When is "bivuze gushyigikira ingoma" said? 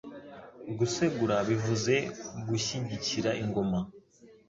1.49-3.79